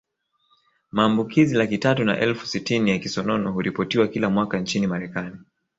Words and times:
Maambukizi 0.91 1.55
laki 1.55 1.77
tatu 1.77 2.03
na 2.03 2.19
elfu 2.19 2.47
sitini 2.47 2.91
ya 2.91 2.99
kisonono 2.99 3.51
huripotiwa 3.51 4.07
kila 4.07 4.29
mwaka 4.29 4.59
nchini 4.59 4.87
Marekani 4.87 5.37